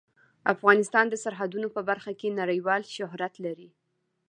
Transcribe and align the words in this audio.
افغانستان 0.53 1.05
د 1.09 1.15
سرحدونه 1.23 1.67
په 1.75 1.81
برخه 1.89 2.11
کې 2.19 2.37
نړیوال 2.39 2.81
شهرت 2.95 3.33
لري. 3.45 3.69